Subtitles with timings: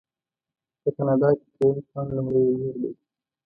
[0.81, 2.91] په کاناډا کې دویم ځوان لومړی وزیر دی.